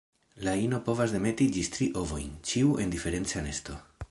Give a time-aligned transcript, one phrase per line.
[0.45, 3.83] La ino povas demeti ĝis tri ovojn, ĉiu en diferenca nesto.